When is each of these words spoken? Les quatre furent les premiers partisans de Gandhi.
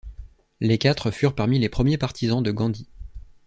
Les 0.61 0.79
quatre 0.79 1.11
furent 1.11 1.35
les 1.47 1.69
premiers 1.69 1.99
partisans 1.99 2.41
de 2.41 2.49
Gandhi. 2.49 2.87